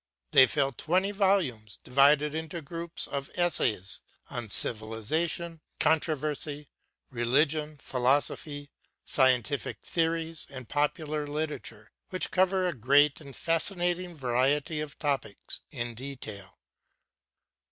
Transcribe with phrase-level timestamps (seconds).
[0.31, 3.99] They fill twenty volumes, divided into groups of essays
[4.31, 6.69] on Civilization, Controversy,
[7.11, 8.71] Religion, Philosophy,
[9.05, 15.93] Scientific Theories, and Popular Literature, which cover a great and fascinating variety of topics in
[15.93, 16.57] detail.